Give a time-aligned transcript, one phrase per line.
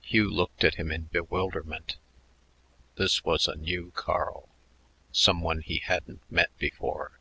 [0.00, 1.94] Hugh looked at him in bewilderment.
[2.96, 4.48] This was a new Carl,
[5.12, 7.20] some one he hadn't met before.